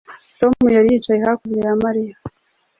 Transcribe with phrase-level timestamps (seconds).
[0.39, 2.15] Tom yari yicaye hakurya ya Mariya